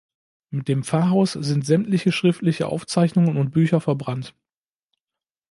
[0.49, 4.33] Mit dem Pfarrhaus sind sämtliche schriftliche Aufzeichnungen und Bücher verbrannt.